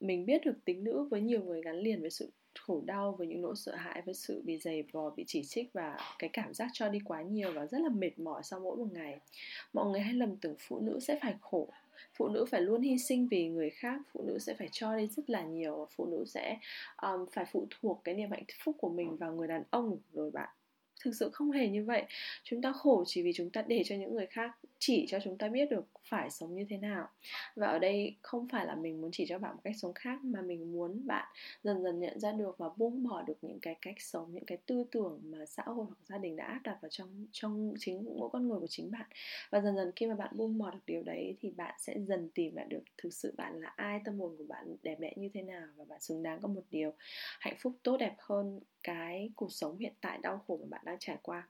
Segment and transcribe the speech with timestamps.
[0.00, 3.26] mình biết được tính nữ với nhiều người gắn liền với sự khổ đau với
[3.26, 6.54] những nỗi sợ hãi với sự bị dày vò bị chỉ trích và cái cảm
[6.54, 9.20] giác cho đi quá nhiều và rất là mệt mỏi sau mỗi một ngày.
[9.72, 11.68] Mọi người hay lầm tưởng phụ nữ sẽ phải khổ.
[12.14, 15.06] Phụ nữ phải luôn hy sinh vì người khác phụ nữ sẽ phải cho đi
[15.06, 16.58] rất là nhiều phụ nữ sẽ
[17.02, 20.30] um, phải phụ thuộc cái niềm hạnh phúc của mình vào người đàn ông rồi
[20.30, 20.48] bạn
[21.04, 22.02] thực sự không hề như vậy.
[22.44, 25.38] Chúng ta khổ chỉ vì chúng ta để cho những người khác chỉ cho chúng
[25.38, 27.08] ta biết được phải sống như thế nào.
[27.56, 30.24] Và ở đây không phải là mình muốn chỉ cho bạn một cách sống khác,
[30.24, 31.26] mà mình muốn bạn
[31.62, 34.58] dần dần nhận ra được và buông bỏ được những cái cách sống, những cái
[34.66, 38.04] tư tưởng mà xã hội hoặc gia đình đã áp đặt vào trong trong chính,
[38.18, 39.06] mỗi con người của chính bạn.
[39.50, 42.30] Và dần dần khi mà bạn buông bỏ được điều đấy thì bạn sẽ dần
[42.34, 45.28] tìm lại được thực sự bạn là ai, tâm hồn của bạn đẹp đẽ như
[45.34, 46.92] thế nào và bạn xứng đáng có một điều
[47.40, 50.96] hạnh phúc tốt đẹp hơn cái cuộc sống hiện tại đau khổ mà bạn đang
[51.00, 51.48] trải qua.